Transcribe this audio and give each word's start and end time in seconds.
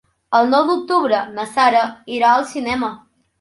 El 0.37 0.47
nou 0.53 0.63
d'octubre 0.71 1.19
na 1.35 1.45
Sara 1.51 1.85
irà 2.17 2.31
al 2.39 2.49
cinema. 2.55 2.91